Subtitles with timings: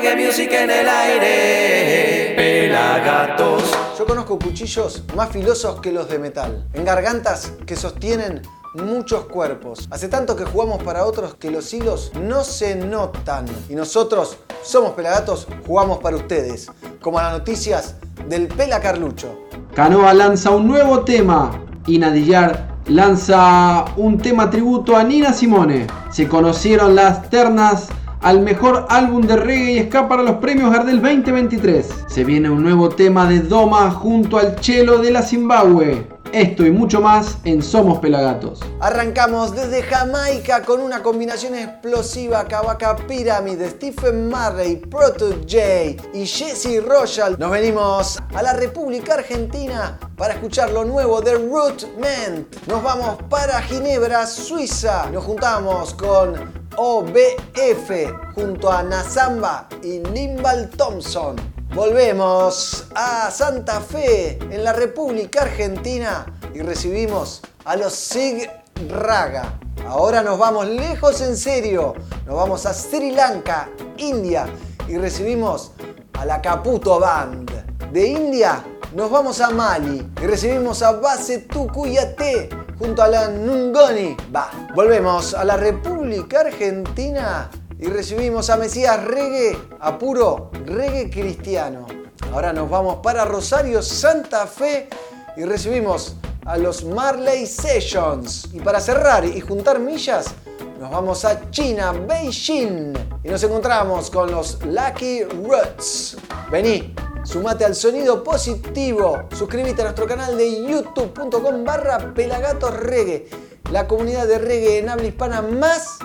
[0.00, 2.34] reggae music en el aire.
[2.34, 3.70] Pelagatos.
[3.98, 8.40] Yo conozco cuchillos más filosos que los de metal, en gargantas que sostienen
[8.74, 9.88] muchos cuerpos.
[9.90, 13.44] Hace tanto que jugamos para otros que los hilos no se notan.
[13.68, 16.68] Y nosotros somos Pelagatos, jugamos para ustedes.
[17.02, 17.96] Como las noticias
[18.26, 19.38] del Pela Carlucho.
[19.74, 25.86] Canoa lanza un nuevo tema y Nadillar lanza un tema tributo a Nina Simone.
[26.10, 27.88] Se conocieron las ternas
[28.20, 32.04] al mejor álbum de reggae y ska para los premios Gardel 2023.
[32.06, 36.06] Se viene un nuevo tema de Doma junto al Chelo de la Zimbabue.
[36.32, 38.60] Esto y mucho más en Somos Pelagatos.
[38.78, 46.80] Arrancamos desde Jamaica con una combinación explosiva Cavaca Pyramid, Stephen Marley, Proto J y Jesse
[46.86, 47.36] Royal.
[47.36, 52.66] Nos venimos a la República Argentina para escuchar lo nuevo de Rootment.
[52.68, 55.10] Nos vamos para Ginebra, Suiza.
[55.10, 57.90] Nos juntamos con OBF
[58.36, 61.59] junto a Nazamba y Limbal Thompson.
[61.74, 68.50] Volvemos a Santa Fe, en la República Argentina, y recibimos a los Sig
[68.88, 69.60] Raga.
[69.86, 71.94] Ahora nos vamos lejos en serio,
[72.26, 74.46] nos vamos a Sri Lanka, India,
[74.88, 75.70] y recibimos
[76.14, 77.50] a la Caputo Band.
[77.92, 82.48] De India nos vamos a Mali y recibimos a Base Tukuyate
[82.80, 84.16] junto a la Nungoni.
[84.34, 87.48] Va, volvemos a la República Argentina
[87.80, 91.86] y recibimos a Mesías Reggae, a puro reggae cristiano.
[92.32, 94.88] Ahora nos vamos para Rosario, Santa Fe
[95.36, 98.50] y recibimos a los Marley Sessions.
[98.52, 100.34] Y para cerrar y juntar millas,
[100.78, 102.92] nos vamos a China, Beijing
[103.24, 106.18] y nos encontramos con los Lucky Roots.
[106.50, 113.28] Vení, sumate al sonido positivo, suscríbete a nuestro canal de youtube.com barra pelagatos reggae,
[113.72, 115.98] la comunidad de reggae en habla hispana más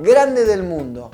[0.00, 1.10] grande del mundo.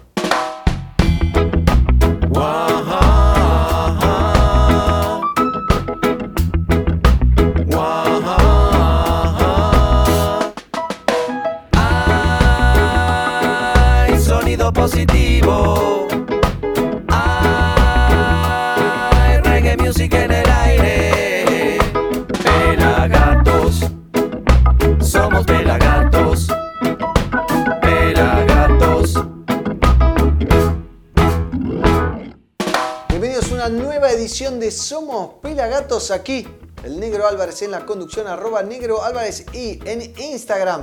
[35.90, 36.46] Aquí.
[36.84, 40.82] El Negro Álvarez en la conducción, arroba Negro Álvarez y en Instagram.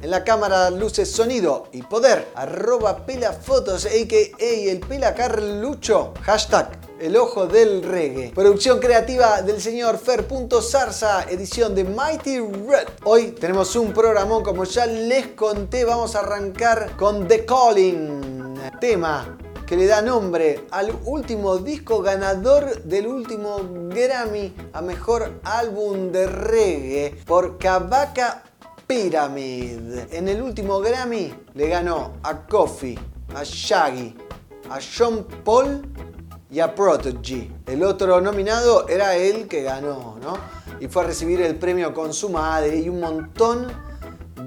[0.00, 4.70] En la cámara, luces, sonido y poder, arroba pelafotos, a.k.a.
[4.70, 6.70] el pela Carlucho, hashtag
[7.00, 8.30] el ojo del reggae.
[8.32, 12.86] Producción creativa del señor Fer.zarza, edición de Mighty Red.
[13.02, 19.36] Hoy tenemos un programón, como ya les conté, vamos a arrancar con The Calling, tema
[19.66, 26.26] que le da nombre al último disco ganador del último Grammy a mejor álbum de
[26.26, 28.42] reggae por Kabaka
[28.86, 30.12] Pyramid.
[30.12, 32.98] En el último Grammy le ganó a Kofi,
[33.34, 34.14] a Shaggy,
[34.70, 35.82] a Sean Paul
[36.50, 37.50] y a Prodigy.
[37.66, 40.36] El otro nominado era él que ganó, ¿no?
[40.78, 43.68] Y fue a recibir el premio con su madre y un montón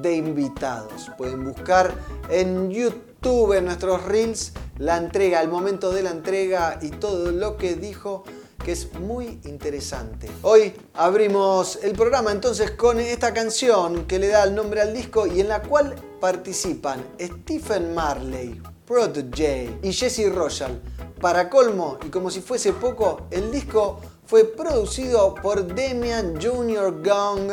[0.01, 1.09] de invitados.
[1.17, 1.95] Pueden buscar
[2.29, 7.57] en YouTube, en nuestros reels, la entrega, el momento de la entrega y todo lo
[7.57, 8.23] que dijo
[8.63, 10.29] que es muy interesante.
[10.41, 15.25] Hoy abrimos el programa entonces con esta canción que le da el nombre al disco
[15.25, 20.81] y en la cual participan Stephen Marley, Prodigy y Jesse Royal.
[21.21, 27.01] Para colmo y como si fuese poco, el disco fue producido por Damian Jr.
[27.01, 27.51] Gong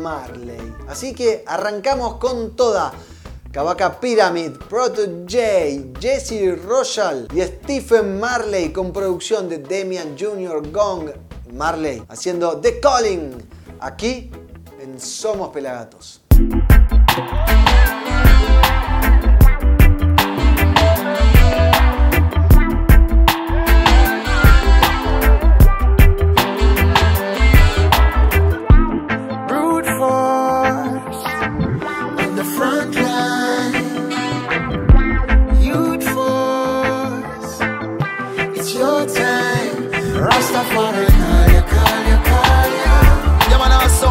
[0.00, 0.74] Marley.
[0.88, 2.92] Así que arrancamos con toda.
[3.56, 10.70] Kabaka Pyramid, Proto J, Jesse Royal y Stephen Marley con producción de Damian Jr.
[10.70, 11.08] Gong
[11.54, 13.32] Marley haciendo The Calling
[13.80, 14.30] aquí
[14.78, 16.20] en Somos Pelagatos.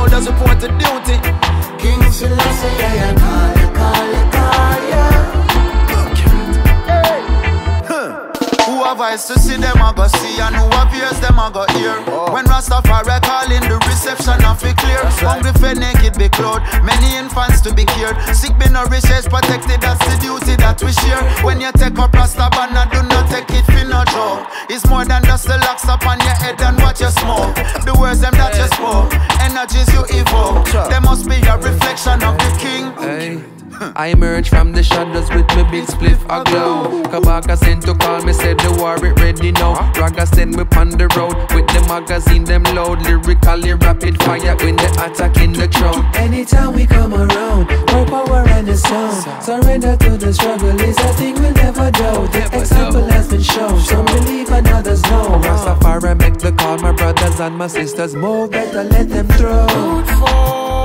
[0.10, 1.18] Does report to duty.
[1.80, 3.55] King Selassie,
[9.06, 11.94] eyes to see them, I go see, and who have ears, them, I go hear.
[12.10, 12.34] Oh.
[12.34, 15.04] When Rastafari calling, the reception of it clear.
[15.22, 16.66] Hungry for naked, be clothed.
[16.82, 18.18] Many infants to be cured.
[18.34, 21.22] Sick, be nourished, protected, that's the duty that we share.
[21.46, 24.42] When you take up Rasta banner, do not take it for no joke.
[24.42, 24.74] joke.
[24.74, 27.54] It's more than just the locks up on your head and what you smoke.
[27.86, 29.14] The words them that you spoke,
[29.46, 30.66] energies you evoke.
[30.90, 32.84] They must be a reflection of the king.
[32.98, 33.55] Hey.
[33.96, 37.04] I emerge from the shadows with my big spliff aglow.
[37.04, 39.92] Kabaka sent to call me, said the war it ready now.
[39.94, 43.02] Raga send me on the road with the magazine them load.
[43.02, 46.16] Lyrically rapid fire when they attack in the crowd.
[46.16, 49.44] Anytime we come around, more power and the sound.
[49.44, 52.28] Surrender to the struggle is a thing we'll never do.
[52.32, 55.42] The example has been shown, some believe and others know.
[55.44, 58.52] Rastafari make the call, my brothers and my sisters move.
[58.52, 60.85] Better let them throw.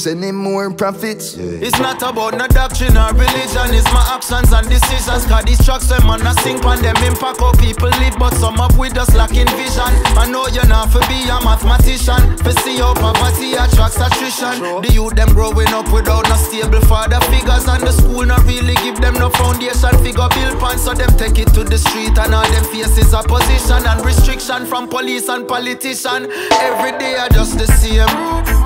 [0.00, 1.34] Refuse to lose any more profits.
[1.36, 5.26] It's not about no doctrine or religion, it's my actions and decisions.
[5.26, 8.60] Cause these tracks, them man, I sink on them impact how people live, but some
[8.60, 9.92] of we just lacking vision.
[10.16, 14.82] I know you're not for be a mathematician, for see how poverty attracts attrition.
[14.82, 18.74] The youth, them growing up without no stable father figures, and the school not really
[18.76, 22.34] give them no foundation figure build pan, so them take it to the street, and
[22.34, 26.30] all them faces opposition and restriction from police and politician.
[26.52, 28.59] Every day are just the same.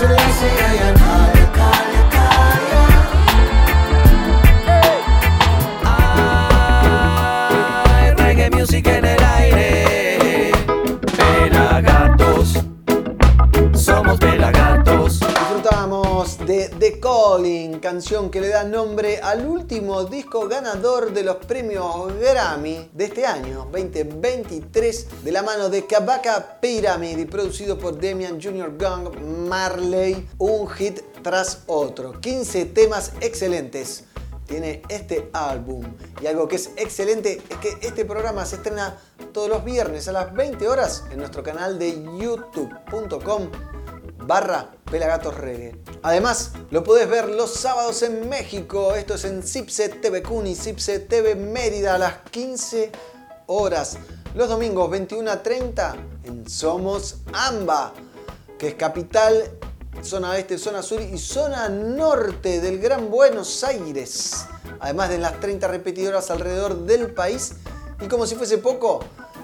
[0.00, 0.99] Selassie, I am
[17.80, 23.24] canción que le da nombre al último disco ganador de los premios Grammy de este
[23.24, 28.76] año, 2023, de la mano de Kabaka Pyramid y producido por Damian Jr.
[28.76, 32.20] Gang Marley, un hit tras otro.
[32.20, 34.04] 15 temas excelentes
[34.50, 35.84] tiene este álbum.
[36.20, 38.98] Y algo que es excelente es que este programa se estrena
[39.32, 43.48] todos los viernes a las 20 horas en nuestro canal de youtube.com
[44.26, 45.80] barra Pelagatos Reggae.
[46.02, 48.94] Además, lo podés ver los sábados en México.
[48.96, 52.90] Esto es en Cipse TV Cuni, Cipse TV Mérida a las 15
[53.46, 53.98] horas.
[54.34, 57.94] Los domingos 21 a 30 en Somos Amba,
[58.58, 59.44] que es capital,
[60.02, 64.46] zona este, zona sur y zona norte del Gran Buenos Aires.
[64.80, 67.52] Además de las 30 repetidoras alrededor del país.
[68.00, 69.00] Y como si fuese poco,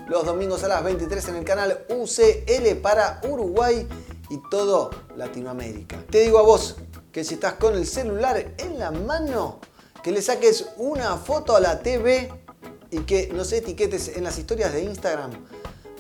[0.09, 3.87] los domingos a las 23 en el canal UCL para Uruguay
[4.31, 6.03] y todo Latinoamérica.
[6.11, 6.77] Te digo a vos
[7.13, 9.61] que si estás con el celular en la mano,
[10.03, 12.33] que le saques una foto a la TV
[12.91, 15.33] y que nos etiquetes en las historias de Instagram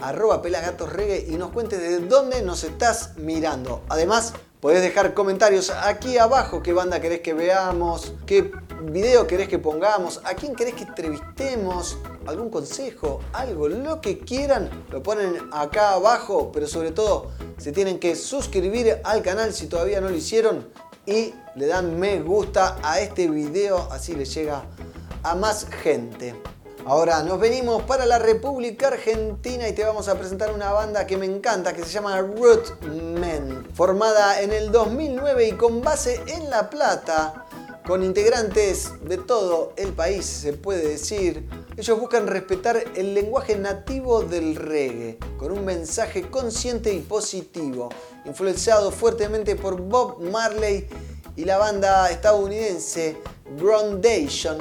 [0.01, 3.83] arroba pelagatosregue y nos cuentes de dónde nos estás mirando.
[3.89, 9.59] Además, podés dejar comentarios aquí abajo qué banda querés que veamos, qué video querés que
[9.59, 15.93] pongamos, a quién querés que entrevistemos, algún consejo, algo, lo que quieran, lo ponen acá
[15.93, 20.69] abajo, pero sobre todo se tienen que suscribir al canal si todavía no lo hicieron
[21.07, 24.65] y le dan me gusta a este video, así le llega
[25.23, 26.35] a más gente.
[26.89, 31.17] Ahora nos venimos para la República Argentina y te vamos a presentar una banda que
[31.17, 36.49] me encanta, que se llama Root Men, formada en el 2009 y con base en
[36.49, 37.45] La Plata,
[37.85, 41.49] con integrantes de todo el país, se puede decir.
[41.77, 47.89] Ellos buscan respetar el lenguaje nativo del reggae, con un mensaje consciente y positivo,
[48.25, 50.87] influenciado fuertemente por Bob Marley
[51.35, 53.17] y la banda estadounidense
[53.59, 54.59] Groundation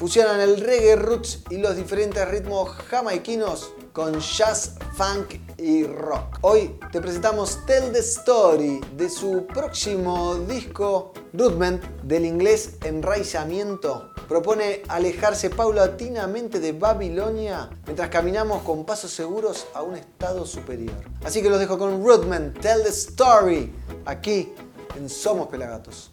[0.00, 6.38] fusionan el reggae roots y los diferentes ritmos jamaiquinos con jazz, funk y rock.
[6.40, 14.14] Hoy te presentamos Tell the Story de su próximo disco Rudment del inglés Enraizamiento.
[14.26, 20.96] Propone alejarse paulatinamente de Babilonia mientras caminamos con pasos seguros a un estado superior.
[21.26, 23.70] Así que los dejo con Rudment, Tell the Story,
[24.06, 24.54] aquí
[24.96, 26.10] en Somos Pelagatos.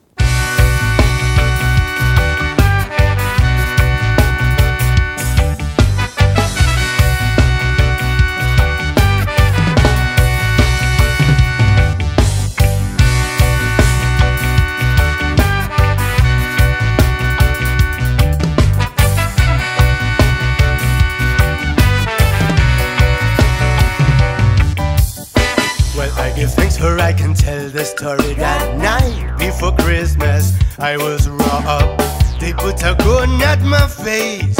[26.77, 31.99] For I can tell the story that night before Christmas I was robbed.
[32.39, 34.59] They put a gun at my face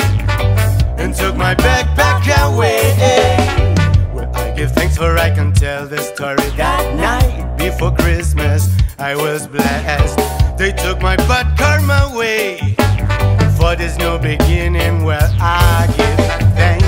[0.97, 2.81] and took my backpack away.
[4.15, 9.15] Well, I give thanks for I can tell the story that night before Christmas I
[9.15, 10.17] was blessed.
[10.57, 12.75] They took my bad karma away.
[13.57, 16.25] For there's no beginning, well, I give
[16.57, 16.85] thanks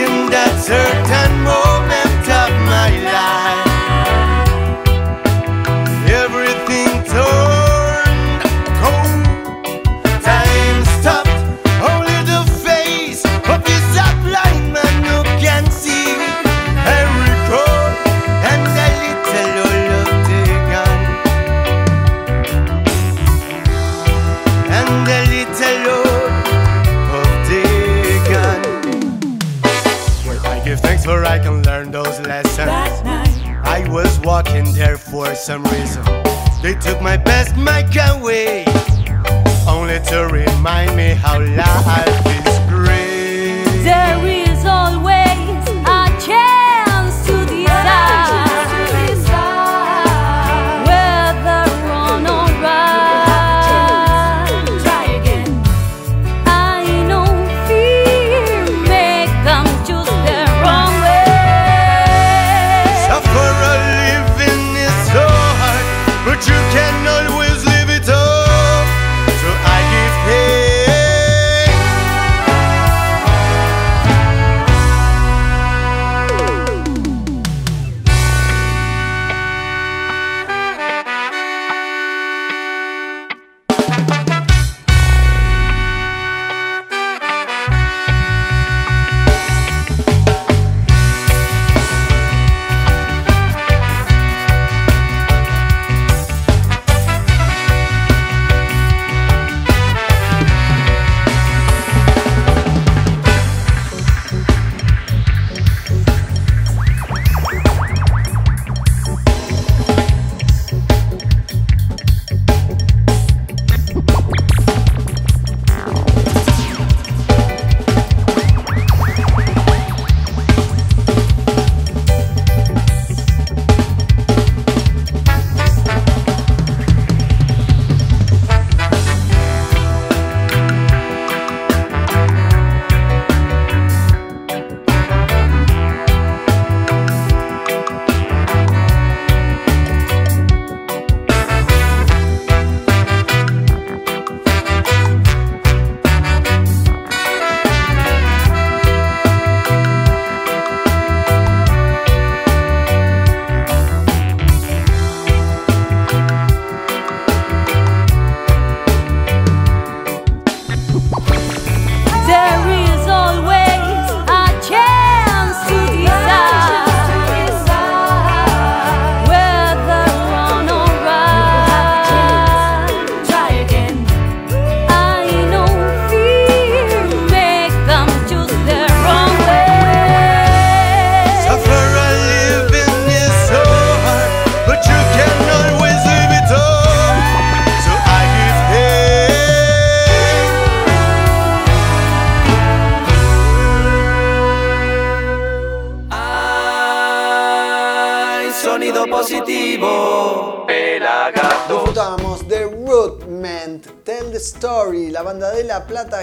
[0.00, 1.73] in that certain moment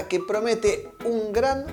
[0.08, 1.66] Que promete un gran,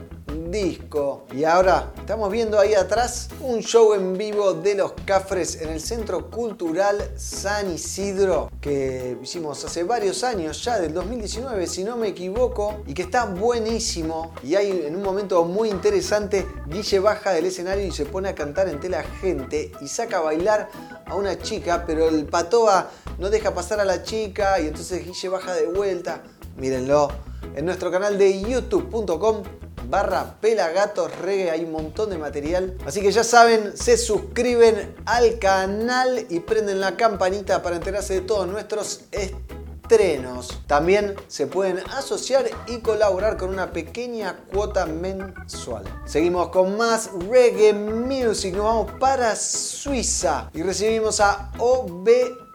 [0.51, 1.25] disco.
[1.31, 5.81] Y ahora estamos viendo ahí atrás un show en vivo de los Cafres en el
[5.81, 12.09] Centro Cultural San Isidro que hicimos hace varios años ya, del 2019 si no me
[12.09, 14.33] equivoco, y que está buenísimo.
[14.43, 18.35] Y hay en un momento muy interesante, Guille baja del escenario y se pone a
[18.35, 20.69] cantar entre la gente y saca a bailar
[21.05, 25.29] a una chica, pero el patoa no deja pasar a la chica y entonces Guille
[25.29, 26.23] baja de vuelta.
[26.59, 27.09] Mírenlo.
[27.55, 29.43] En nuestro canal de youtube.com
[29.89, 32.77] barra pelagatos reggae hay un montón de material.
[32.85, 38.21] Así que ya saben se suscriben al canal y prenden la campanita para enterarse de
[38.21, 40.61] todos nuestros estrenos.
[40.67, 45.83] También se pueden asociar y colaborar con una pequeña cuota mensual.
[46.05, 48.53] Seguimos con más reggae music.
[48.53, 51.51] Nos vamos para Suiza y recibimos a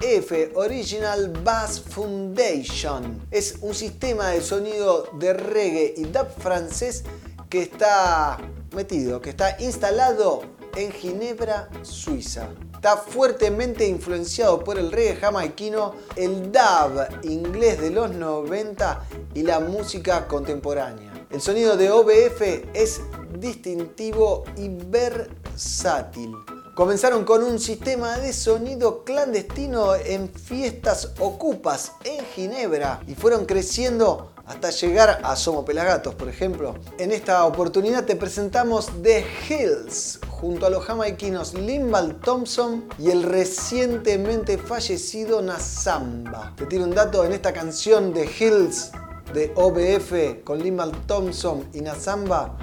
[0.04, 7.04] OBF Original Bass Foundation es un sistema de sonido de reggae y dub francés
[7.48, 8.36] que está
[8.74, 10.42] metido, que está instalado
[10.76, 12.48] en Ginebra, Suiza.
[12.74, 19.60] Está fuertemente influenciado por el reggae jamaiquino, el dub inglés de los 90 y la
[19.60, 21.26] música contemporánea.
[21.30, 22.42] El sonido de OBF
[22.74, 23.00] es
[23.38, 26.34] distintivo y versátil.
[26.74, 34.32] Comenzaron con un sistema de sonido clandestino en fiestas ocupas en Ginebra y fueron creciendo
[34.44, 36.74] hasta llegar a Somo Pelagatos, por ejemplo.
[36.98, 43.22] En esta oportunidad te presentamos The Hills junto a los jamaiquinos Limbal Thompson y el
[43.22, 46.54] recientemente fallecido Nazamba.
[46.56, 48.90] Te tiro un dato en esta canción The Hills
[49.32, 52.58] de OBF con Limbal Thompson y Nazamba.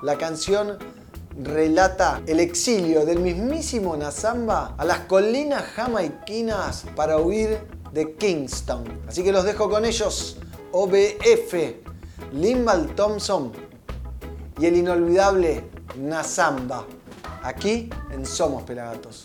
[0.00, 0.78] La canción
[1.42, 7.60] relata el exilio del mismísimo Nazamba a las colinas jamaiquinas para huir
[7.92, 8.84] de Kingston.
[9.08, 10.36] Así que los dejo con ellos.
[10.72, 11.54] OBF,
[12.32, 13.52] Limbal Thompson
[14.60, 15.64] y el inolvidable
[15.96, 16.84] Nazamba,
[17.42, 19.24] aquí en Somos Pelagatos.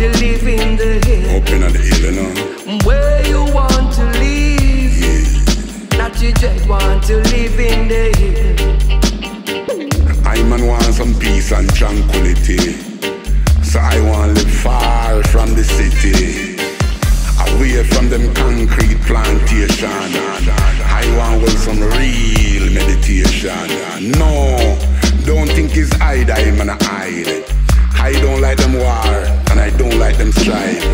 [0.00, 1.36] To live in the hill.
[1.36, 2.32] up in the hill, you know.
[2.86, 4.96] Where you want to live?
[4.96, 5.98] Yeah.
[5.98, 8.56] Natty Dread want to live in the hill.
[10.26, 12.72] I man want some peace and tranquility.
[13.62, 16.56] So I want live far from the city.
[17.52, 19.90] Away from them concrete plantation.
[19.90, 23.68] I want well some real meditation.
[24.18, 24.56] No,
[25.26, 27.44] don't think it's hide, I'm gonna hide.
[28.00, 30.84] I don't like them war and I don't like them strive.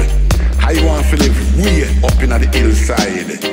[0.60, 3.44] I want to live way up in the hillside.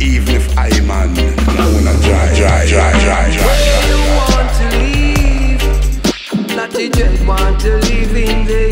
[0.00, 1.16] Even if I man,
[1.48, 3.46] I wanna drive, drive, drive, drive, drive.
[3.46, 6.56] Where you want to live?
[6.56, 8.62] Natty Dread want to live in the.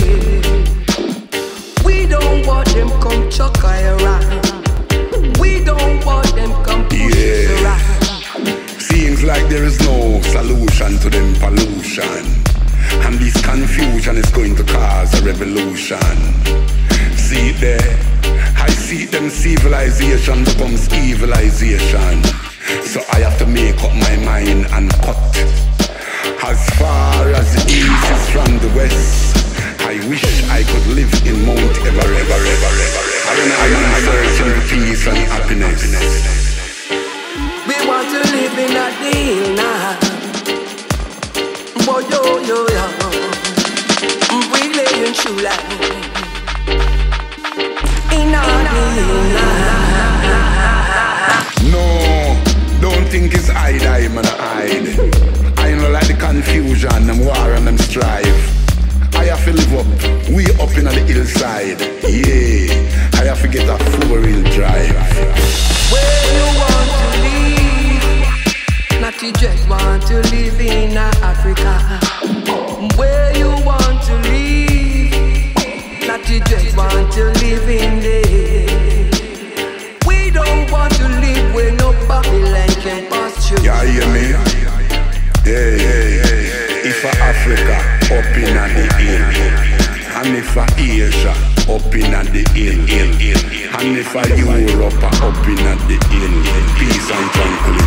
[1.85, 5.39] We don't want them come chuck I around.
[5.39, 7.63] We don't want them come push us Yeah.
[7.65, 8.81] around.
[8.81, 12.40] Seems like there is no solution to them pollution.
[13.07, 15.99] And this confusion is going to cause a revolution.
[17.17, 17.99] See there?
[18.57, 22.23] I see them civilization becomes evilization.
[22.85, 25.17] So I have to make up my mind and cut.
[26.43, 29.37] As far as the east is from the west,
[29.81, 31.97] I wish I could live in Mount Everest.
[31.97, 35.83] Ever, ever, ever, I know, I'm searching for peace and happiness.
[37.67, 40.10] We want to live in a deal now.
[42.01, 42.07] We
[45.43, 45.71] life.
[48.13, 48.33] In.
[51.71, 51.85] No,
[52.81, 54.89] don't think it's gonna hide.
[55.59, 58.25] I know like the confusion, them war and them strive.
[59.15, 59.87] I have to live up,
[60.35, 61.81] way up in the hillside.
[62.09, 62.30] Yeah,
[94.13, 96.43] if a Europe up in at the hill,
[96.79, 97.80] peace and tranquility.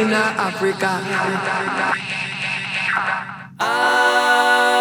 [0.00, 1.00] In Africa.
[3.58, 4.80] Ay,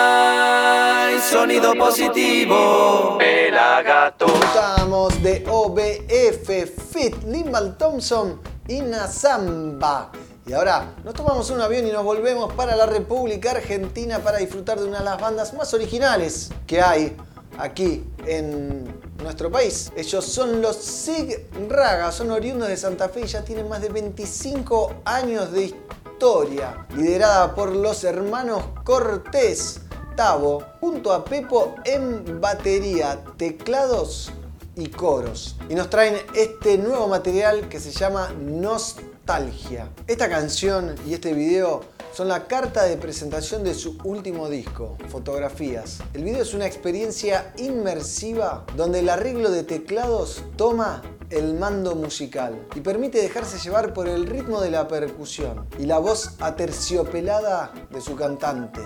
[1.20, 3.18] sonido positivo.
[3.18, 4.28] Pelagato.
[4.28, 6.50] Estamos de OBF
[6.94, 10.10] Fit, Limbal Thompson y Nazamba.
[10.46, 14.80] Y ahora nos tomamos un avión y nos volvemos para la República Argentina para disfrutar
[14.80, 17.18] de una de las bandas más originales que hay
[17.60, 18.86] aquí en
[19.22, 19.92] nuestro país.
[19.96, 23.90] Ellos son los Sig Raga, son oriundos de Santa Fe y ya tienen más de
[23.90, 29.82] 25 años de historia, liderada por los hermanos Cortés.
[30.16, 34.32] Tavo, junto a Pepo en batería, teclados
[34.76, 35.56] y coros.
[35.70, 39.88] Y nos traen este nuevo material que se llama Nostalgia.
[40.08, 41.82] Esta canción y este video
[42.14, 46.00] son la carta de presentación de su último disco, Fotografías.
[46.14, 52.68] El video es una experiencia inmersiva donde el arreglo de teclados toma el mando musical
[52.76, 58.02] y permite dejarse llevar por el ritmo de la percusión y la voz aterciopelada de
[58.02, 58.82] su cantante,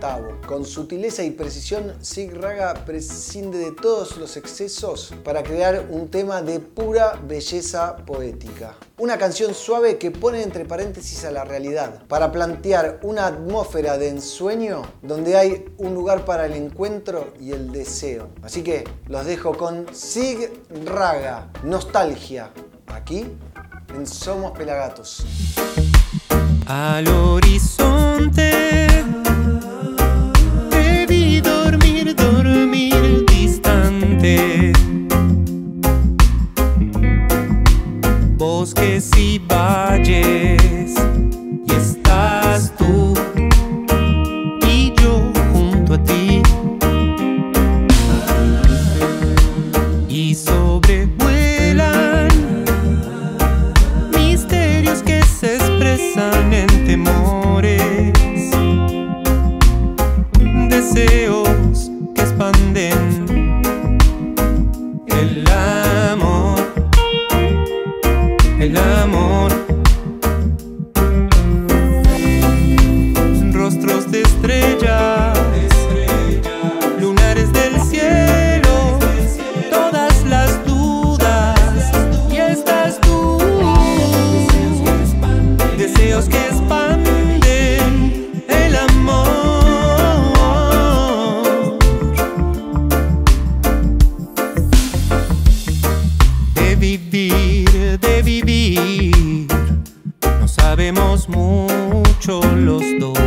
[0.00, 0.40] Tavo.
[0.46, 6.40] Con sutileza y precisión, Sig Raga prescinde de todos los excesos para crear un tema
[6.42, 8.74] de pura belleza poética.
[8.98, 14.08] Una canción suave que pone entre paréntesis a la realidad, para plantear una atmósfera de
[14.08, 18.28] ensueño donde hay un lugar para el encuentro y el deseo.
[18.42, 20.50] Así que los dejo con Sig
[20.84, 21.50] Raga,
[21.88, 22.50] Nostalgia,
[22.86, 23.24] aquí
[23.94, 25.24] en Somos Pelagatos.
[26.66, 28.86] Al horizonte
[30.68, 34.72] te vi dormir, dormir distante.
[97.28, 99.46] De vivir,
[100.40, 103.18] no sabemos mucho los dos.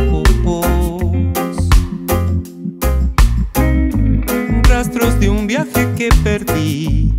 [4.68, 7.14] Rastros de un viaje que perdí,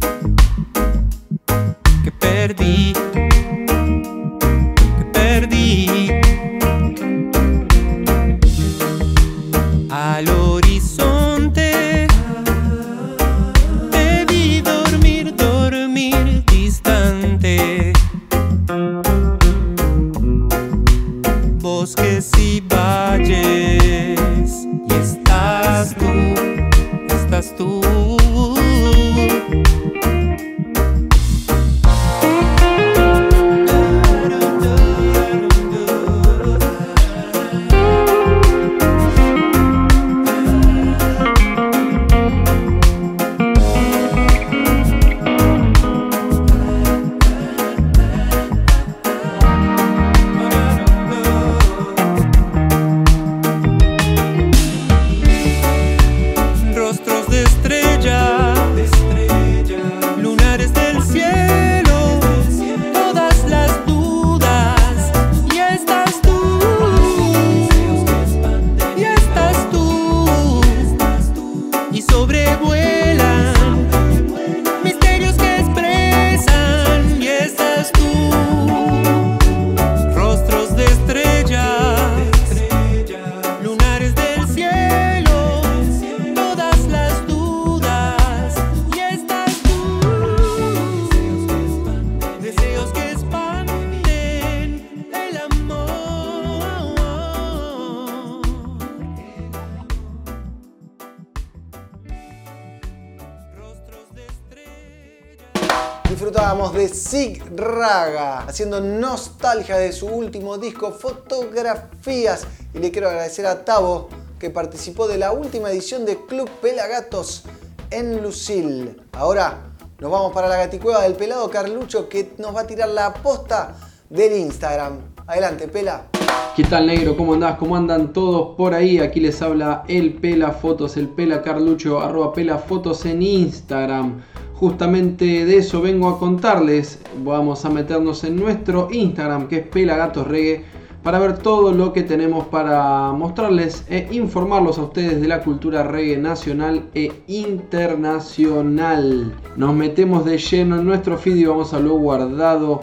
[106.14, 112.46] Disfrutábamos de Sig Raga, haciendo nostalgia de su último disco, Fotografías.
[112.72, 117.46] Y le quiero agradecer a Tavo, que participó de la última edición de Club Pelagatos
[117.90, 119.02] en Lucil.
[119.14, 123.12] Ahora Nos vamos para la gaticueva del pelado Carlucho que nos va a tirar la
[123.12, 123.76] posta
[124.08, 125.00] del Instagram.
[125.26, 126.10] Adelante, pela.
[126.56, 127.18] ¿Qué tal negro?
[127.18, 127.58] ¿Cómo andás?
[127.58, 129.00] ¿Cómo andan todos por ahí?
[129.00, 134.22] Aquí les habla el Pela Fotos, el Pela Carlucho, arroba Pela Fotos en Instagram.
[134.56, 137.00] Justamente de eso vengo a contarles.
[137.24, 140.66] Vamos a meternos en nuestro Instagram que es Pela Gatos Reggae
[141.04, 145.84] para ver todo lo que tenemos para mostrarles e informarlos a ustedes de la cultura
[145.84, 149.34] reggae nacional e internacional.
[149.58, 152.82] Nos metemos de lleno en nuestro feed y vamos a lo guardado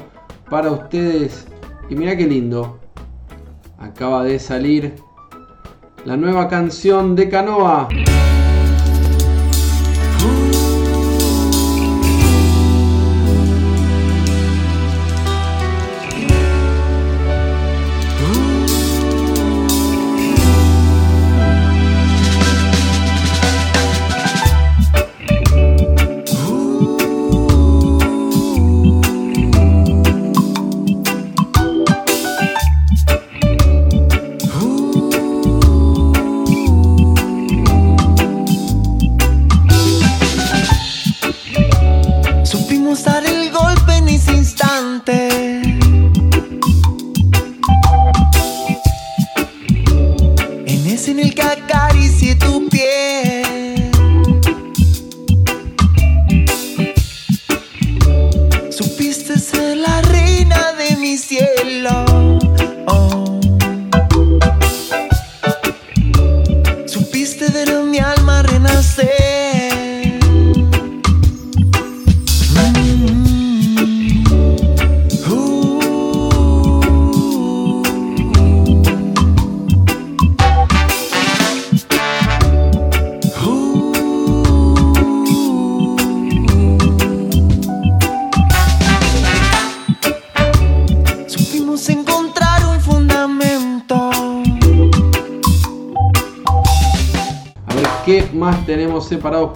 [0.51, 1.47] para ustedes.
[1.89, 2.79] Y mira qué lindo.
[3.79, 4.97] Acaba de salir
[6.05, 7.89] la nueva canción de Canoa.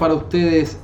[0.05, 0.77] Para ustedes.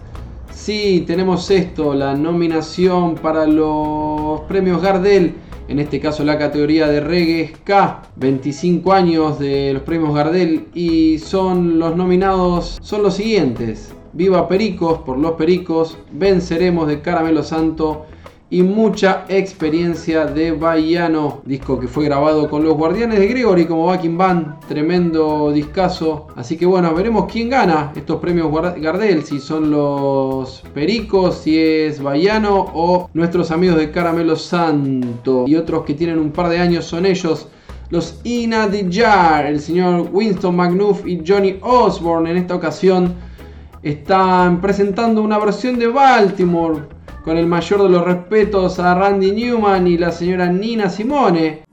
[0.51, 5.35] Sí, tenemos esto, la nominación para los premios Gardel.
[5.69, 11.19] En este caso la categoría de reggae K, 25 años de los premios Gardel y
[11.19, 18.07] son los nominados son los siguientes: Viva Pericos por Los Pericos, Venceremos de Caramelo Santo
[18.53, 23.87] y mucha experiencia de Bahiano, disco que fue grabado con los Guardianes de Gregory como
[23.87, 26.27] backing band, tremendo discazo.
[26.35, 32.03] Así que bueno, veremos quién gana estos premios Gardel, si son los Pericos, si es
[32.03, 35.45] Bahiano o nuestros amigos de Caramelo Santo.
[35.47, 37.47] Y otros que tienen un par de años son ellos.
[37.91, 43.15] Los Ina the Jar, el señor Winston McNuff y Johnny Osborne en esta ocasión
[43.83, 49.87] están presentando una versión de Baltimore con el mayor de los respetos a Randy Newman
[49.87, 51.65] y la señora Nina Simone.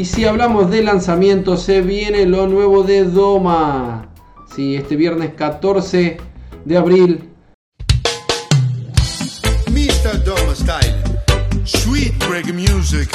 [0.00, 4.08] Y si hablamos de lanzamiento, se viene lo nuevo de Doma.
[4.56, 6.16] Sí, este viernes 14
[6.64, 7.28] de abril.
[9.66, 10.24] Mr.
[10.24, 10.96] Doma Style.
[11.64, 13.10] Sweet reggae music.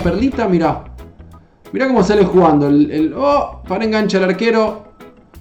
[0.00, 0.84] Esta perlita, mirá.
[1.72, 2.66] Mirá cómo sale jugando.
[2.68, 4.84] El, el- oh, para engancha el arquero.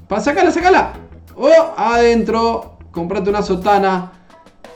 [0.07, 0.93] Para sacala, sacala.
[1.35, 2.77] Oh, adentro.
[2.91, 4.11] Comprate una sotana.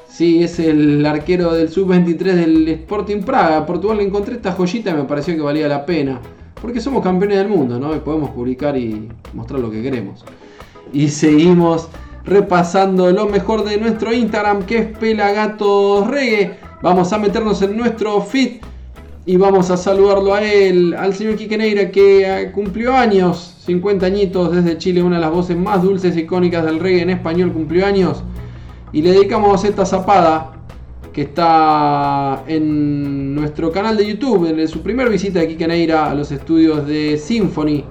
[0.07, 3.65] Sí, es el arquero del sub-23 del Sporting Praga.
[3.65, 6.19] Portugal le encontré esta joyita y me pareció que valía la pena.
[6.61, 7.93] Porque somos campeones del mundo, ¿no?
[7.95, 10.23] Y podemos publicar y mostrar lo que queremos.
[10.93, 11.89] Y seguimos
[12.23, 16.57] repasando lo mejor de nuestro Instagram, que es Pelagatos Reggae.
[16.81, 18.61] Vamos a meternos en nuestro feed
[19.25, 24.05] y vamos a saludarlo a él, al señor Quique Neira, que eh, cumplió años, 50
[24.05, 27.53] añitos desde Chile, una de las voces más dulces y icónicas del reggae en español,
[27.53, 28.23] cumplió años.
[28.91, 30.51] Y le dedicamos esta zapada
[31.13, 36.15] que está en nuestro canal de YouTube, en su primer visita de Quique Neira a
[36.15, 37.85] los estudios de Symphony,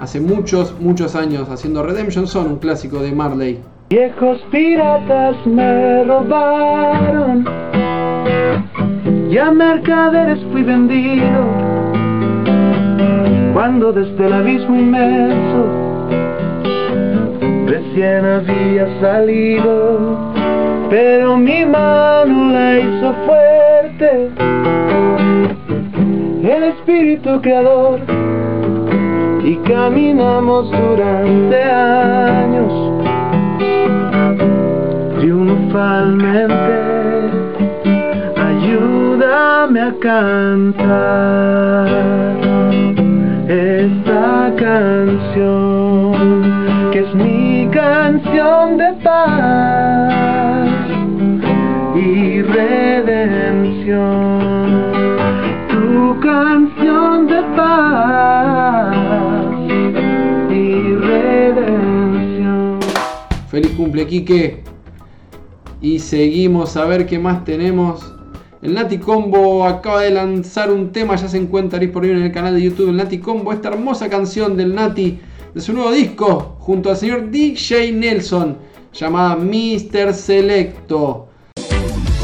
[0.00, 3.60] hace muchos, muchos años, haciendo Redemption Son, un clásico de Marley.
[3.88, 7.46] Viejos piratas me robaron,
[9.30, 11.76] ya mercaderes fui vendido.
[13.52, 15.86] cuando desde el abismo inmenso
[17.66, 20.18] recién había salido,
[20.90, 24.30] pero mi mano la hizo fuerte.
[26.42, 28.00] El espíritu creador
[29.42, 32.72] y caminamos durante años
[35.18, 36.55] triunfalmente.
[40.00, 41.86] Cantar
[43.48, 46.12] esta canción,
[46.92, 50.68] que es mi canción de paz
[51.94, 53.86] y redención.
[55.70, 58.96] Tu canción de paz
[60.50, 62.80] y redención.
[63.48, 64.64] Feliz cumple, Quique.
[65.80, 68.15] Y seguimos a ver qué más tenemos.
[68.66, 72.52] El Nati Combo acaba de lanzar un tema, ya se encuentra disponible en el canal
[72.56, 75.20] de YouTube El Nati Combo, esta hermosa canción del Nati
[75.54, 78.58] de su nuevo disco junto al señor DJ Nelson
[78.92, 80.12] llamada Mr.
[80.12, 81.28] Selecto.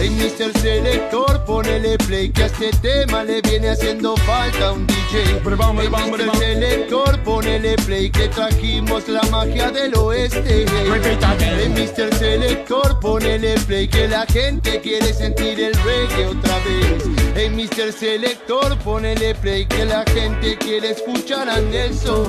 [0.02, 0.50] Hey Mr.
[0.58, 5.40] Selector, ponele play que a este tema le viene haciendo falta un DJ.
[5.44, 6.36] Hey Mr.
[6.38, 10.66] Selector, ponele play que trajimos la magia del oeste.
[10.66, 12.12] Hey Mr.
[12.18, 17.04] Selector, ponele play que la gente quiere sentir el reggae otra vez.
[17.36, 17.92] Hey Mr.
[17.92, 22.26] Selector, ponele play que la gente quiere escuchar a Nelson.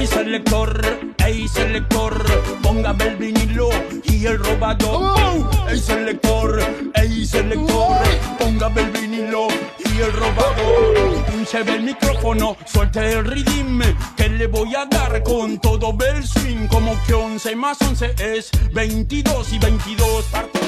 [0.00, 0.80] Ey selector,
[1.26, 2.24] ey selector,
[2.62, 3.68] póngame el vinilo
[4.04, 5.14] y el robador.
[5.68, 6.58] Ey selector,
[6.94, 7.98] ey selector,
[8.38, 11.24] póngame el vinilo y el robador.
[11.30, 13.82] Pinche el micrófono, suelte el rhythm
[14.16, 16.66] que le voy a dar con todo el swing.
[16.68, 20.60] Como que 11 más 11 es 22 y 22 parte.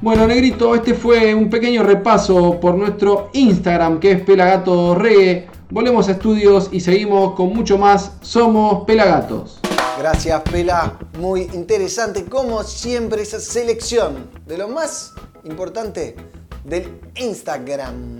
[0.00, 5.57] Bueno, Negrito, este fue un pequeño repaso por nuestro Instagram que es Pelagato Reggae.
[5.70, 8.12] Volvemos a estudios y seguimos con mucho más.
[8.22, 9.60] Somos Pelagatos.
[9.98, 10.98] Gracias, Pela.
[11.18, 15.12] Muy interesante, como siempre, esa selección de lo más
[15.44, 16.16] importante
[16.64, 18.18] del Instagram.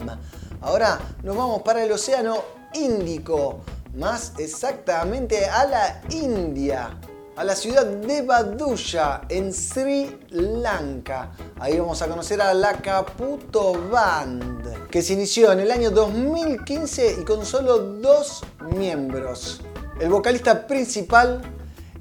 [0.61, 2.37] Ahora nos vamos para el Océano
[2.75, 3.61] Índico,
[3.97, 6.99] más exactamente a la India,
[7.39, 11.31] a la ciudad de Badulla, en Sri Lanka.
[11.61, 17.19] Ahí vamos a conocer a la Caputo Band, que se inició en el año 2015
[17.21, 18.43] y con solo dos
[18.75, 19.61] miembros.
[20.01, 21.41] El vocalista principal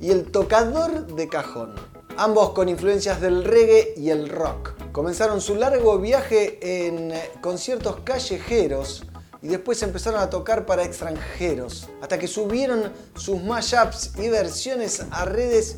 [0.02, 1.76] y el tocador de cajón.
[2.18, 4.74] Ambos con influencias del reggae y el rock.
[4.92, 9.07] Comenzaron su largo viaje en conciertos callejeros
[9.42, 15.26] y después empezaron a tocar para extranjeros, hasta que subieron sus mashups y versiones a
[15.26, 15.78] redes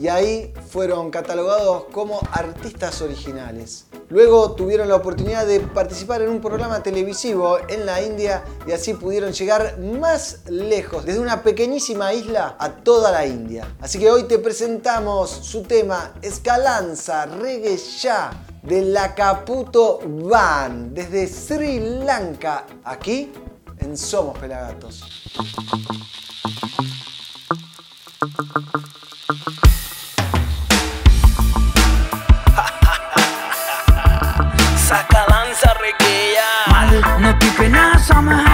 [0.00, 3.86] y ahí fueron catalogados como artistas originales.
[4.10, 8.94] Luego tuvieron la oportunidad de participar en un programa televisivo en la India y así
[8.94, 13.74] pudieron llegar más lejos, desde una pequeñísima isla a toda la India.
[13.80, 18.30] Así que hoy te presentamos su tema Escalanza Reggae Ya
[18.62, 23.32] de la Caputo Band desde Sri Lanka, aquí
[23.78, 25.04] en Somos Pelagatos.
[34.86, 38.47] Saca lanza requea Mal no pipena sama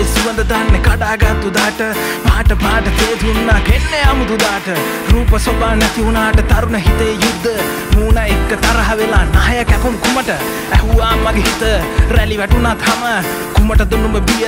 [0.00, 1.80] ලෝකෙට ඔච්චර Saca lanza requea චමලේ සුවඳ දන්න කඩාගත්තු දාට
[2.24, 4.68] පාට පාට තේදුන්නා කෙන්නේ අමුතු දාට.
[5.12, 7.62] රූප සොබා නැති වුණාට තරුණ හිතේ යුද්ධ.
[7.96, 10.28] මූණ එක්ක තරහ වෙලා නහය කැපුම් කුමට?
[10.72, 11.62] ඇහුවා මගේ හිත.
[12.10, 13.24] රැලි වැටුණත් හම
[13.54, 14.46] කුමට දුන්නුම බිය?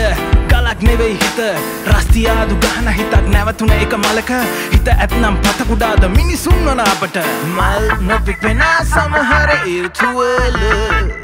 [0.49, 1.41] ගලක් නෙවෙයි හිත.
[1.87, 4.31] රස්තියාදු ගහන හිතක් නැවතුන එක මලක.
[4.73, 7.21] හිත ඇත්නම් පතකුඩාද මිනිසුන් වන අපට.
[7.57, 11.22] මල් නොපික්වෙන සමහර ඉර්තුවල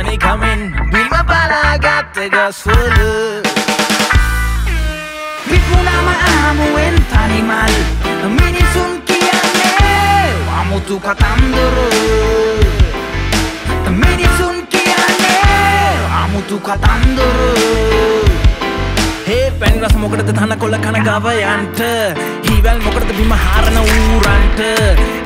[0.00, 0.60] තනිකමින්
[0.92, 2.96] බිම බලාගත්ත ගස්වල
[5.48, 7.74] පිපුනම ආමුවෙන් තනිමල්
[8.30, 11.76] මිනිසුන් කියන්නේ අමුතු කතන්දර
[13.92, 18.29] මිනිසුන් කියන්නේ අමුතු කතන්දර
[19.31, 21.79] හේ පැන් රස මොකටද තන කොල්ල කන ගවයන්ට?
[22.47, 24.59] හීවැල් මොකටද බිම හාරන ඌරන්ට?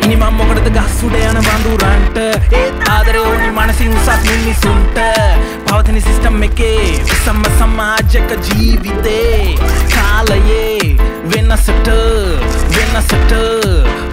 [0.05, 2.19] ඉනිමම් මොකටද ගස්සුඩ යන වඳුරන්ට?
[2.59, 4.99] ඒත් ආදරය ඕනි මනසින් උසස් මිනිසුන්ට.
[5.65, 9.55] පවතින සිස්ටම් එකේ විසම සමාජක ජීවිතේ
[9.95, 10.93] කාලයේ
[11.33, 11.89] වෙනසට
[12.77, 13.33] වෙනසට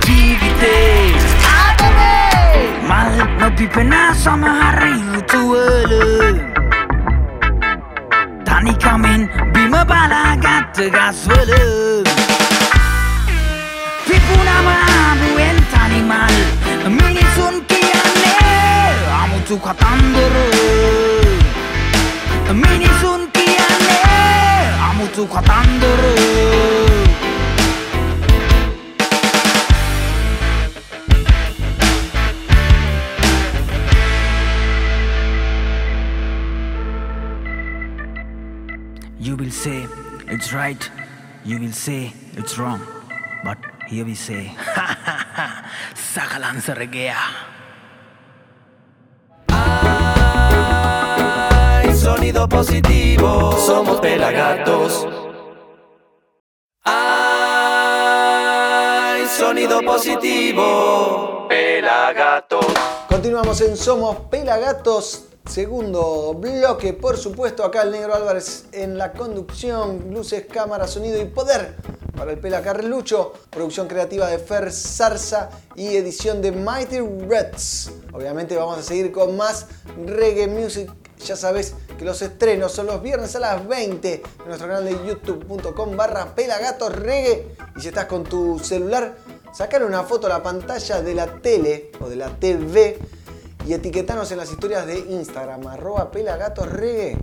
[0.07, 1.13] ජීවිතේ.
[1.53, 2.65] ආදරේ!
[2.89, 6.52] මල් නොපිපෙන සමහර යුතුවල
[10.83, 12.05] se gasfölüm
[14.07, 14.77] Pipunama
[15.21, 16.33] bu el animal
[16.89, 18.35] Minisun kiane
[19.23, 20.47] amutu katanduru
[22.63, 24.01] Minisun kiane
[24.91, 26.15] amutu katanduru
[39.21, 39.87] You will say
[40.33, 40.91] it's right,
[41.45, 42.81] you will say it's wrong.
[43.45, 44.51] But here we say,
[45.95, 47.17] Sakalansa regea.
[51.83, 55.07] Hay sonido positivo, somos pelagatos.
[56.85, 58.07] Hay
[59.29, 62.67] sonido positivo, pelagatos.
[63.09, 70.13] Continuamos en Somos Pelagatos, segundo bloque, por supuesto, acá el Negro Álvarez en la conducción,
[70.13, 71.77] luces, cámara, sonido y poder
[72.17, 77.91] para el Pela Carlucho, producción creativa de Fer Zarza y edición de Mighty Reds.
[78.13, 79.67] Obviamente vamos a seguir con más
[80.07, 80.91] reggae music.
[81.25, 84.93] Ya sabes que los estrenos son los viernes a las 20 en nuestro canal de
[85.07, 87.57] youtube.com barra pelagatos reggae.
[87.77, 89.17] Y si estás con tu celular,
[89.53, 92.99] sacar una foto a la pantalla de la tele o de la TV
[93.67, 97.17] y etiquetanos en las historias de Instagram, arroba pelagatosreggae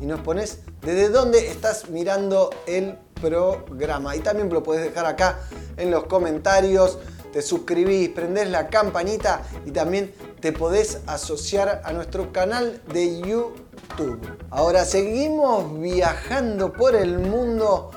[0.00, 4.16] y nos pones desde dónde estás mirando el programa.
[4.16, 5.40] Y también lo puedes dejar acá
[5.76, 6.98] en los comentarios,
[7.32, 14.20] te suscribís, prendés la campanita y también te podés asociar a nuestro canal de YouTube.
[14.50, 17.90] Ahora seguimos viajando por el mundo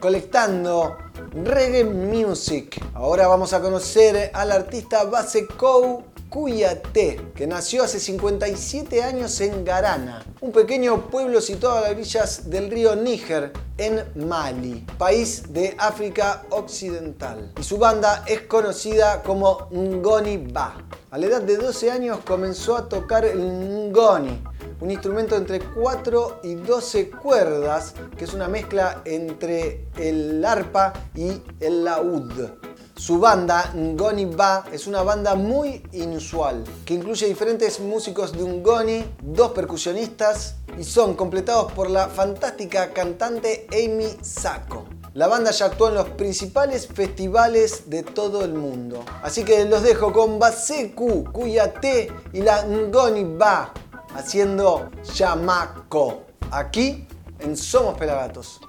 [0.00, 0.96] colectando
[1.44, 2.82] reggae music.
[2.94, 10.24] Ahora vamos a conocer al artista Basekou Cuyate, que nació hace 57 años en Garana,
[10.40, 16.44] un pequeño pueblo situado a las orillas del río Níger, en Mali, país de África
[16.50, 17.52] Occidental.
[17.58, 20.76] Y su banda es conocida como Ngoni Ba.
[21.10, 23.38] A la edad de 12 años comenzó a tocar el
[23.90, 24.42] Ngoni,
[24.80, 31.42] un instrumento entre 4 y 12 cuerdas, que es una mezcla entre el arpa y
[31.60, 32.50] el laúd.
[32.96, 39.04] Su banda, Ngoni Ba, es una banda muy inusual, que incluye diferentes músicos de Ngoni,
[39.20, 44.86] dos percusionistas y son completados por la fantástica cantante Amy Sako.
[45.12, 49.04] La banda ya actuó en los principales festivales de todo el mundo.
[49.22, 53.74] Así que los dejo con Baseku, Cuyate y la Ngoni Ba
[54.14, 56.22] haciendo Yamako.
[56.50, 57.06] Aquí
[57.40, 58.60] en Somos Pelagatos.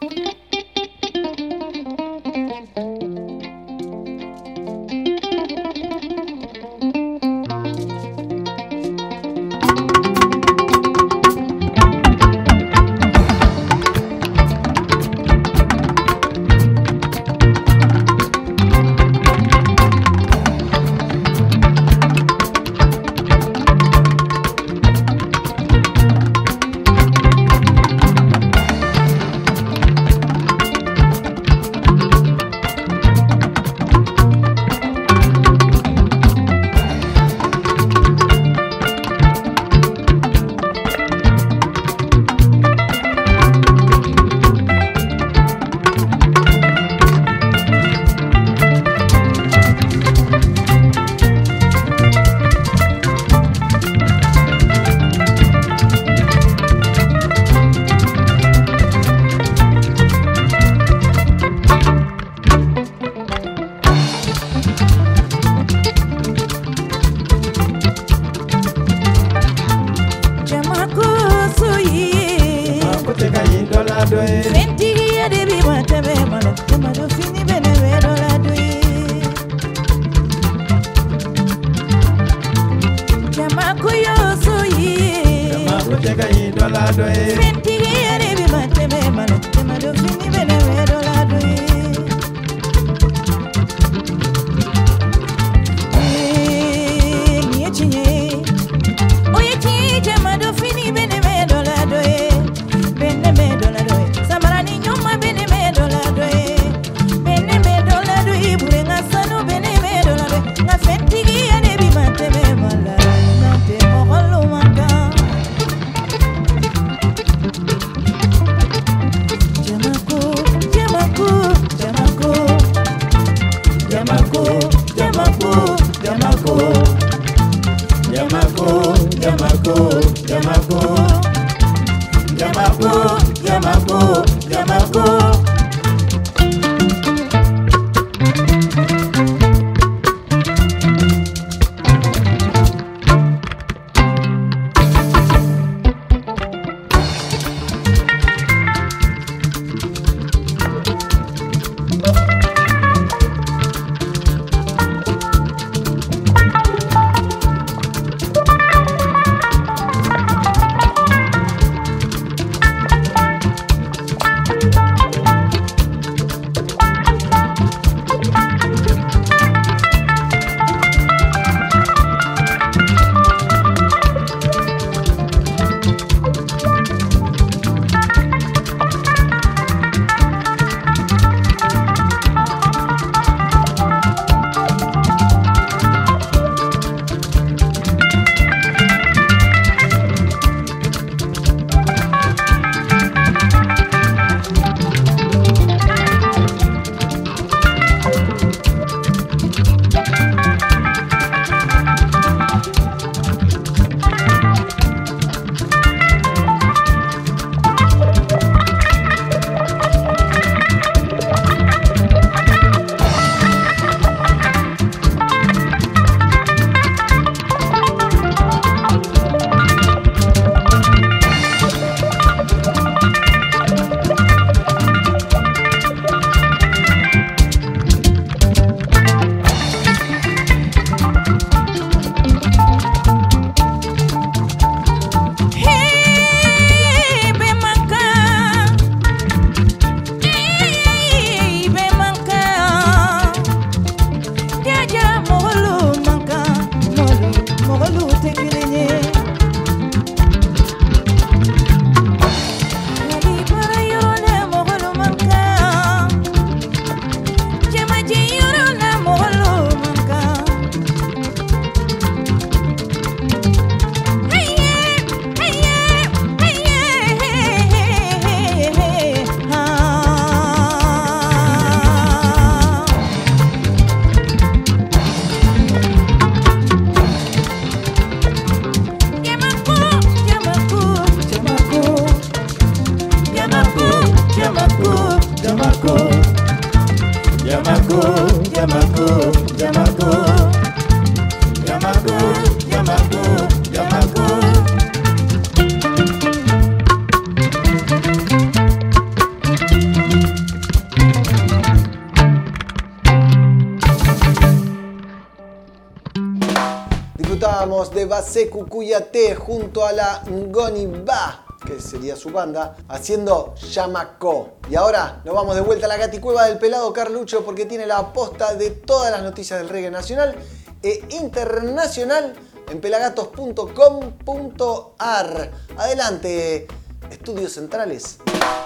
[308.49, 314.57] Cucuyate junto a la Ngoni Ba, que sería su banda, haciendo Yamaco.
[314.69, 318.13] Y ahora nos vamos de vuelta a la gaticueva del pelado Carlucho porque tiene la
[318.13, 320.35] posta de todas las noticias del reggae nacional
[320.83, 322.33] e internacional
[322.71, 325.51] en pelagatos.com.ar.
[325.77, 326.67] Adelante,
[327.11, 328.19] estudios centrales.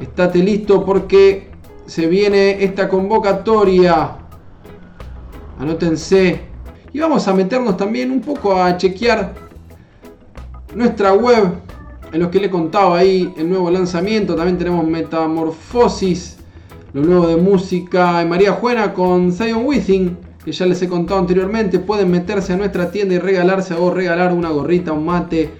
[0.00, 1.50] Estate listo porque
[1.86, 4.16] se viene esta convocatoria.
[5.60, 6.40] Anótense.
[6.92, 9.34] Y vamos a meternos también un poco a chequear
[10.74, 11.63] nuestra web,
[12.14, 14.36] en los que le contaba ahí el nuevo lanzamiento.
[14.36, 16.36] También tenemos Metamorfosis,
[16.92, 21.18] lo nuevo de música en María Juana con Zion Within, que ya les he contado
[21.18, 21.80] anteriormente.
[21.80, 25.50] Pueden meterse a nuestra tienda y regalarse o regalar una gorrita, un mate,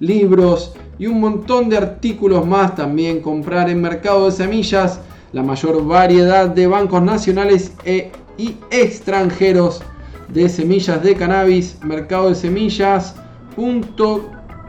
[0.00, 2.76] libros y un montón de artículos más.
[2.76, 5.00] También comprar en Mercado de Semillas
[5.32, 9.80] la mayor variedad de bancos nacionales e, y extranjeros
[10.28, 11.78] de semillas de cannabis.
[11.82, 12.34] Mercado de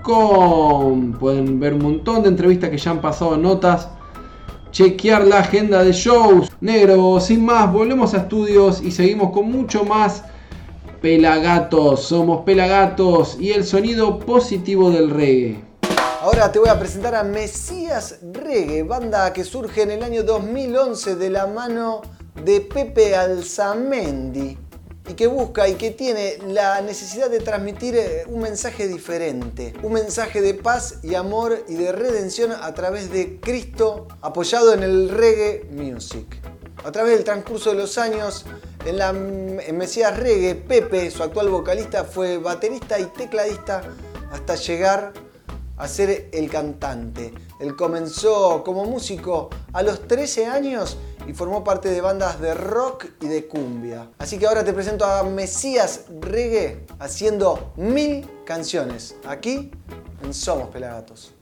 [0.04, 3.88] Pueden ver un montón de entrevistas que ya han pasado notas.
[4.72, 6.52] Chequear la agenda de shows.
[6.60, 10.24] Negro, sin más, volvemos a estudios y seguimos con mucho más
[11.02, 12.04] Pelagatos.
[12.04, 15.64] Somos Pelagatos y el sonido positivo del reggae.
[16.22, 21.16] Ahora te voy a presentar a Mesías Reggae, banda que surge en el año 2011
[21.16, 22.02] de la mano
[22.44, 24.58] de Pepe Alzamendi
[25.08, 29.94] y que busca y que tiene la necesidad de transmitir eh, un mensaje diferente, un
[29.94, 35.10] mensaje de paz y amor y de redención a través de Cristo apoyado en el
[35.10, 36.40] reggae music.
[36.86, 38.46] A través del transcurso de los años,
[38.86, 43.82] en, la, en Mesías Reggae, Pepe, su actual vocalista, fue baterista y tecladista
[44.32, 45.14] hasta llegar
[45.78, 47.34] a ser el cantante.
[47.60, 50.98] Él comenzó como músico a los 13 años
[51.28, 54.10] y formó parte de bandas de rock y de cumbia.
[54.18, 59.72] Así que ahora te presento a Mesías Reggae haciendo mil canciones aquí
[60.24, 61.33] en Somos Pelagatos.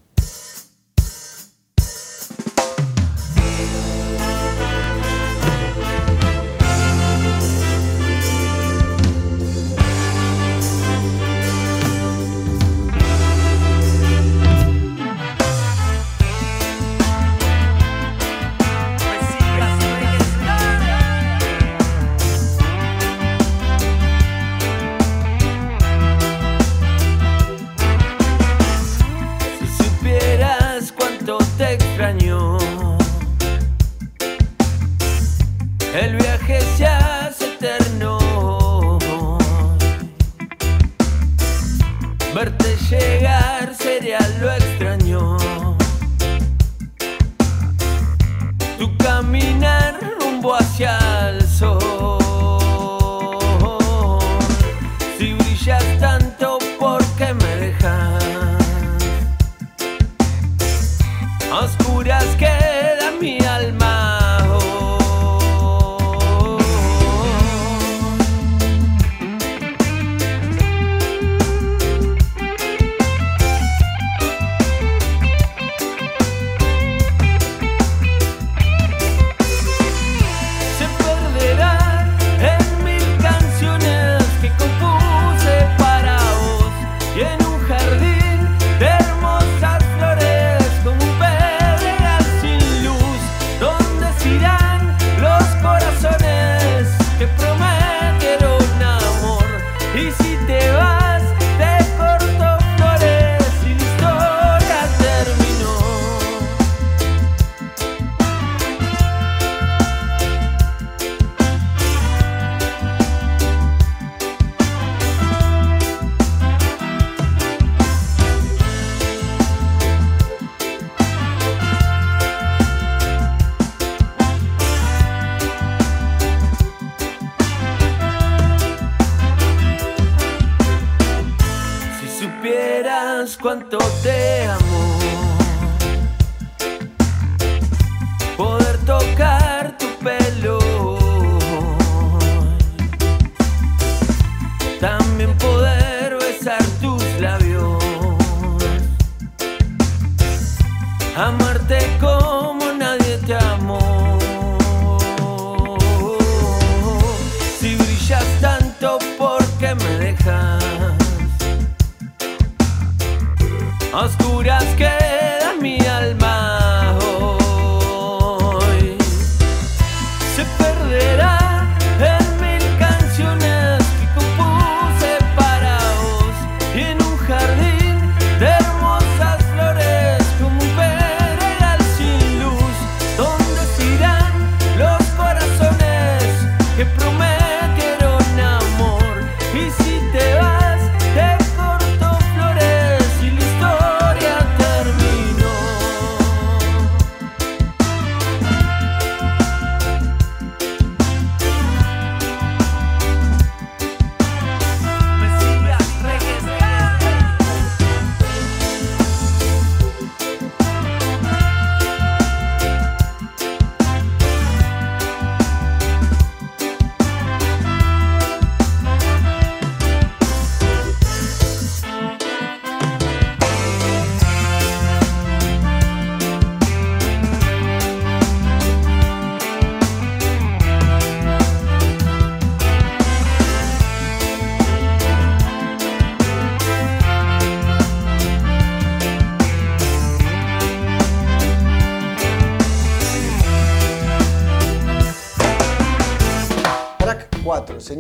[133.42, 133.81] quanto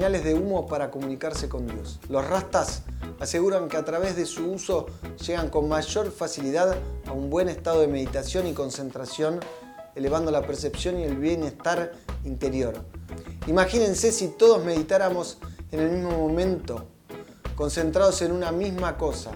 [0.02, 2.00] De humo para comunicarse con Dios.
[2.10, 2.82] Los rastas
[3.20, 4.88] aseguran que a través de su uso
[5.24, 6.76] llegan con mayor facilidad
[7.06, 9.40] a un buen estado de meditación y concentración,
[9.94, 11.92] elevando la percepción y el bienestar
[12.24, 12.84] interior.
[13.46, 15.38] Imagínense si todos meditáramos
[15.72, 16.88] en el mismo momento,
[17.56, 19.30] concentrados en una misma cosa.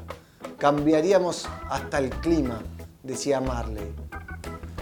[0.57, 2.63] Cambiaríamos hasta el clima,
[3.03, 3.93] decía Marley.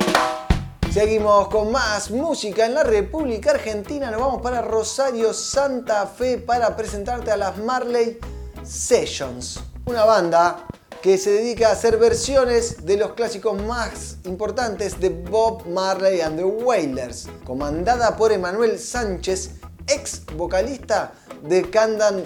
[0.97, 4.11] Seguimos con más música en la República Argentina.
[4.11, 8.19] Nos vamos para Rosario, Santa Fe, para presentarte a las Marley
[8.63, 9.61] Sessions.
[9.85, 10.67] Una banda
[11.03, 16.39] que se dedica a hacer versiones de los clásicos más importantes de Bob Marley and
[16.39, 19.51] the Wailers, comandada por Emanuel Sánchez,
[19.89, 22.25] ex vocalista de Candan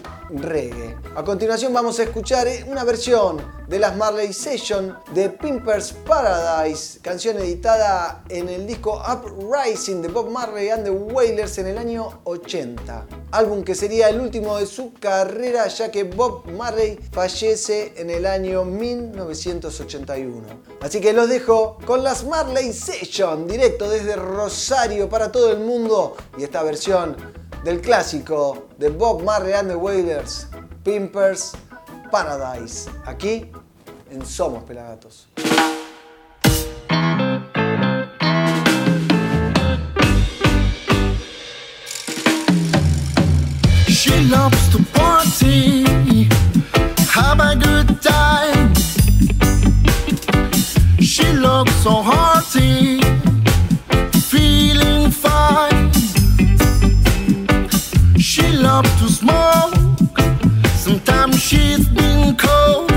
[1.16, 7.00] A continuación vamos a escuchar eh, una versión de las Marley Session de Pimpers Paradise,
[7.02, 12.20] canción editada en el disco Uprising de Bob Marley and the Wailers en el año
[12.22, 13.06] 80.
[13.32, 18.24] Álbum que sería el último de su carrera ya que Bob Marley fallece en el
[18.24, 20.46] año 1981.
[20.80, 26.16] Así que los dejo con las Marley Session, directo desde Rosario para todo el mundo
[26.38, 27.16] y esta versión
[27.64, 30.46] del clásico de Bob Marley and the Wailers,
[30.84, 31.52] Pimpers
[32.10, 33.50] Paradise, aquí
[34.10, 35.28] en Somos Pelagatos.
[43.88, 45.84] She loves to party,
[47.10, 48.74] have a good time.
[51.00, 52.99] She looks so hearty,
[59.30, 60.18] smoke,
[60.76, 62.89] sometimes she's been cold.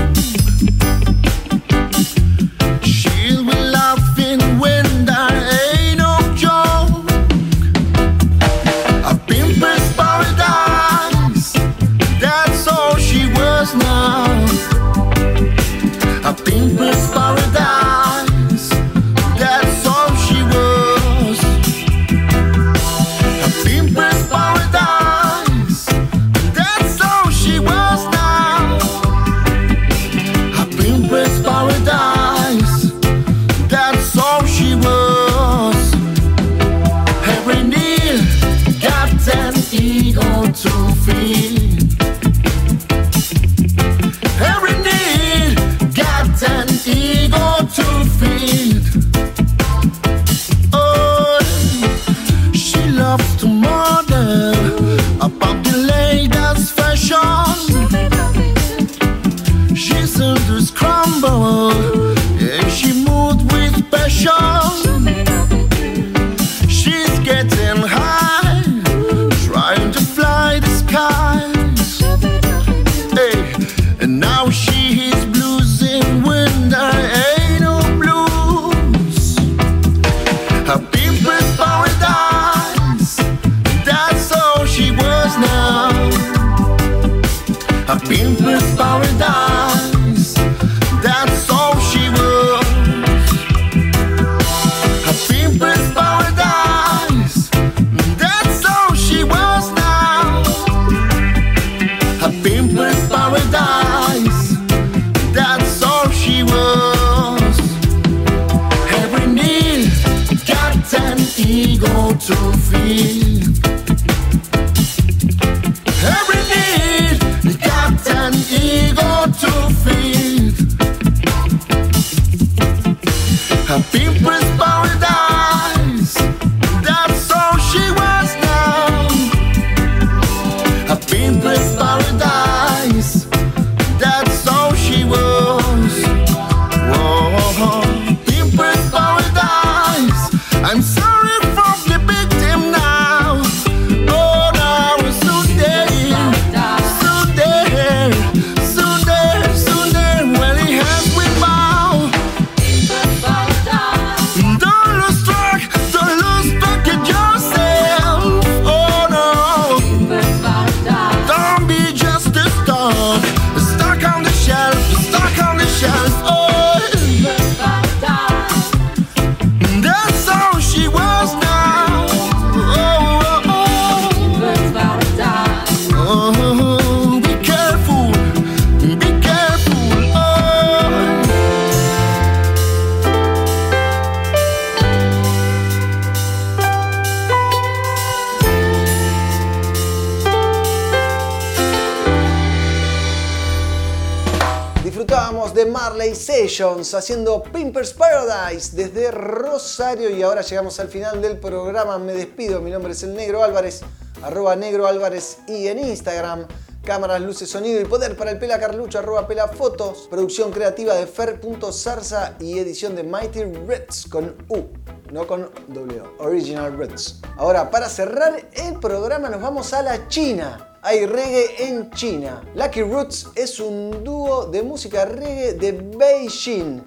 [196.14, 201.98] Sessions haciendo Pimpers Paradise desde Rosario y ahora llegamos al final del programa.
[201.98, 203.82] Me despido, mi nombre es el Negro Álvarez,
[204.22, 206.46] arroba Negro Álvarez y en Instagram.
[206.82, 210.06] Cámaras, luces, sonido y poder para el Pela Carlucho, arroba Pela Fotos.
[210.10, 214.64] Producción creativa de Fer.zarza y edición de Mighty Reds con U,
[215.10, 216.02] no con W.
[216.18, 217.20] Original Reds.
[217.38, 220.73] Ahora, para cerrar el programa nos vamos a la China.
[220.86, 222.42] Hay reggae en China.
[222.54, 226.82] Lucky Roots es un dúo de música reggae de Beijing,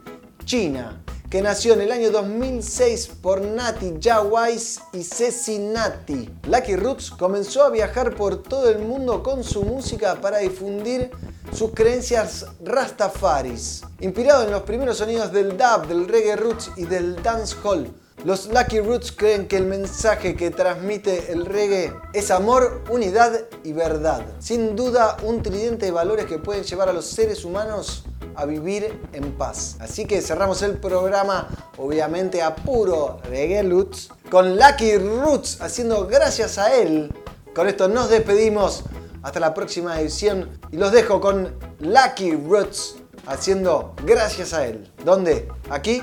[0.45, 6.29] China, que nació en el año 2006 por Nati Jawais y Ceci Nati.
[6.43, 11.09] Lucky Roots comenzó a viajar por todo el mundo con su música para difundir
[11.51, 13.81] sus creencias rastafaris.
[13.99, 17.91] Inspirado en los primeros sonidos del dub, del reggae roots y del dancehall,
[18.25, 23.73] los Lucky Roots creen que el mensaje que transmite el reggae es amor, unidad y
[23.73, 24.25] verdad.
[24.39, 28.03] Sin duda, un tridente de valores que pueden llevar a los seres humanos
[28.35, 29.77] a vivir en paz.
[29.79, 31.47] Así que cerramos el programa,
[31.77, 37.13] obviamente a puro reggae roots, con Lucky Roots haciendo gracias a él.
[37.53, 38.83] Con esto nos despedimos.
[39.23, 42.95] Hasta la próxima edición y los dejo con Lucky Roots
[43.25, 44.91] haciendo gracias a él.
[45.03, 45.49] ¿Dónde?
[45.69, 46.01] Aquí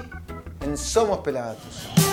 [0.63, 2.04] en Somos Pelagatos.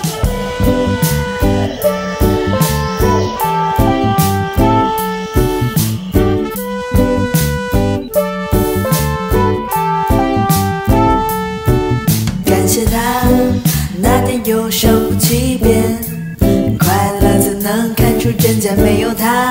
[14.14, 15.82] 那天又想不起变，
[16.78, 19.51] 快乐怎能看出真假没有他？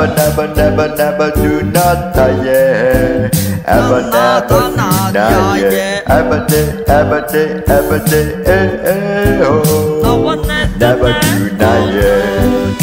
[0.00, 3.36] Ever never never never do not die yet.
[3.66, 5.12] Ever never do not
[5.60, 6.04] yet.
[6.08, 10.40] Ever day, ever day, ever day, eh, eh, oh.
[10.78, 12.80] Never do not yet.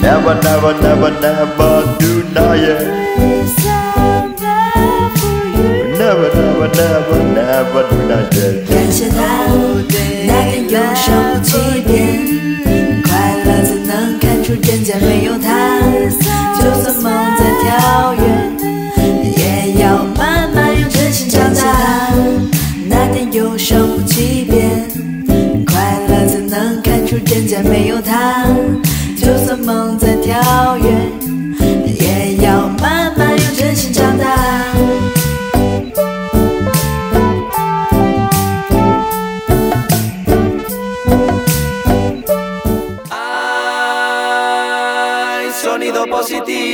[0.00, 2.86] Never, never, never, never do not yet.
[5.98, 9.65] Never, never, never, never do not yet.
[14.66, 15.78] 真假没有他？
[16.60, 17.04] 就算梦
[17.38, 18.20] 再跳跃，
[19.36, 22.12] 也要慢慢用真心长大。
[22.88, 24.82] 那天又想不起变，
[25.66, 28.45] 快乐怎能看出真假没有他？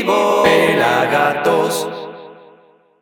[0.04, 0.42] Positivo.
[0.42, 2.01] Pelagatos.